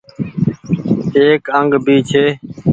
ايڪ 1.19 1.43
انگ 1.59 1.71
ڀي 1.85 1.97
ڇي۔ 2.09 2.25